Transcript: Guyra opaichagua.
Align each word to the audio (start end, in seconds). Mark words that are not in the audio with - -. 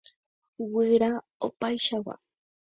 Guyra 0.71 1.11
opaichagua. 1.47 2.15